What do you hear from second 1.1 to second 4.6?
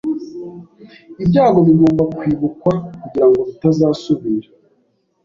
Ibyago bigomba kwibukwa kugirango bitazasubira.